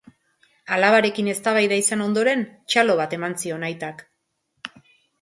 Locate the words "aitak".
3.71-4.07